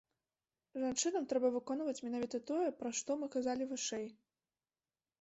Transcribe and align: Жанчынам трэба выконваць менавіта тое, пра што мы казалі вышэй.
Жанчынам 0.83 1.27
трэба 1.33 1.51
выконваць 1.57 2.03
менавіта 2.07 2.41
тое, 2.51 2.65
пра 2.83 2.89
што 3.01 3.21
мы 3.23 3.33
казалі 3.39 3.63
вышэй. 3.75 4.07